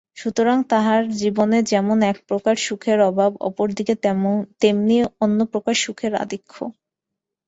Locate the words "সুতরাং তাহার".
0.17-1.01